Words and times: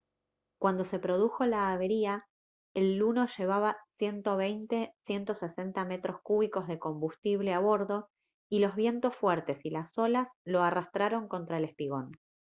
cuando 0.59 0.83
se 0.83 0.97
produjo 0.97 1.45
la 1.45 1.71
avería 1.71 2.25
el 2.73 2.97
luno 2.97 3.27
llevaba 3.37 3.77
120-160 3.99 5.85
metros 5.85 6.17
cúbicos 6.23 6.65
de 6.67 6.79
combustible 6.79 7.53
a 7.53 7.59
bordo 7.59 8.07
y 8.49 8.57
los 8.57 8.73
vientos 8.75 9.15
fuertes 9.15 9.63
y 9.63 9.69
las 9.69 9.95
olas 9.99 10.27
lo 10.43 10.63
arrastraron 10.63 11.27
contra 11.27 11.59
el 11.59 11.65
espigón 11.65 12.13